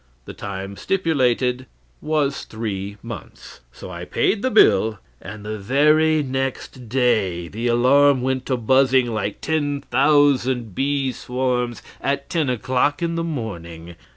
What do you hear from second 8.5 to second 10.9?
buzzing like ten thousand